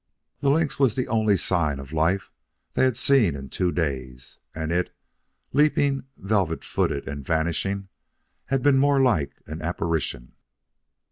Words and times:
The 0.39 0.49
lynx 0.49 0.79
was 0.79 0.95
the 0.95 1.07
only 1.07 1.37
sign 1.37 1.77
of 1.77 1.93
life 1.93 2.31
they 2.73 2.85
had 2.85 2.97
seen 2.97 3.35
in 3.35 3.49
two 3.49 3.71
days, 3.71 4.39
and 4.55 4.71
it, 4.71 4.91
leaping 5.53 6.05
velvet 6.17 6.63
footed 6.63 7.07
and 7.07 7.23
vanishing, 7.23 7.87
had 8.45 8.63
been 8.63 8.79
more 8.79 8.99
like 8.99 9.43
an 9.45 9.61
apparition. 9.61 10.33